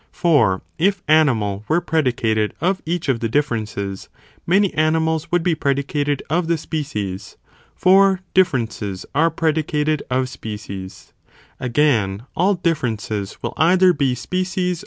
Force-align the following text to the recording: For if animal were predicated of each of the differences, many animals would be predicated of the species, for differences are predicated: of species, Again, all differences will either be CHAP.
For 0.13 0.63
if 0.79 1.03
animal 1.07 1.63
were 1.67 1.79
predicated 1.79 2.55
of 2.59 2.81
each 2.87 3.07
of 3.07 3.19
the 3.19 3.29
differences, 3.29 4.09
many 4.47 4.73
animals 4.73 5.31
would 5.31 5.43
be 5.43 5.53
predicated 5.53 6.23
of 6.27 6.47
the 6.47 6.57
species, 6.57 7.37
for 7.75 8.21
differences 8.33 9.05
are 9.13 9.29
predicated: 9.29 10.01
of 10.09 10.27
species, 10.27 11.13
Again, 11.59 12.23
all 12.35 12.55
differences 12.55 13.37
will 13.43 13.53
either 13.57 13.93
be 13.93 14.15
CHAP. 14.15 14.77